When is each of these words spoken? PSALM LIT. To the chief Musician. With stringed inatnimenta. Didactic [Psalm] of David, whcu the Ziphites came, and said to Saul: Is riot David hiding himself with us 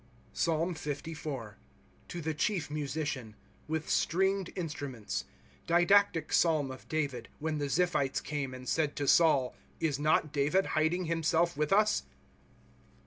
PSALM 0.33 0.69
LIT. 0.83 1.53
To 2.07 2.21
the 2.21 2.33
chief 2.33 2.71
Musician. 2.71 3.35
With 3.67 3.87
stringed 3.87 4.49
inatnimenta. 4.55 5.25
Didactic 5.67 6.33
[Psalm] 6.33 6.71
of 6.71 6.87
David, 6.89 7.29
whcu 7.39 7.59
the 7.59 7.65
Ziphites 7.69 8.19
came, 8.23 8.55
and 8.55 8.67
said 8.67 8.95
to 8.95 9.07
Saul: 9.07 9.53
Is 9.79 9.99
riot 9.99 10.31
David 10.31 10.65
hiding 10.69 11.05
himself 11.05 11.55
with 11.55 11.71
us 11.71 12.05